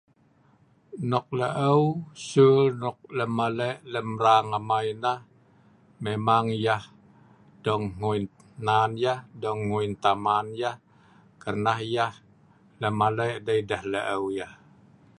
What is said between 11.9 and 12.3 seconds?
yah lak